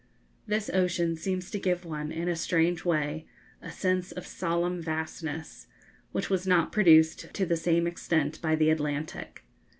This 0.47 0.67
ocean 0.73 1.15
seems 1.15 1.51
to 1.51 1.59
give 1.59 1.85
one, 1.85 2.11
in 2.11 2.27
a 2.27 2.35
strange 2.35 2.83
way, 2.83 3.27
a 3.61 3.71
sense 3.71 4.11
of 4.11 4.25
solemn 4.25 4.81
vastness, 4.81 5.67
which 6.11 6.27
was 6.27 6.47
not 6.47 6.71
produced 6.71 7.31
to 7.35 7.45
the 7.45 7.55
same 7.55 7.85
extent 7.85 8.41
by 8.41 8.55
the 8.55 8.71
Atlantic. 8.71 9.43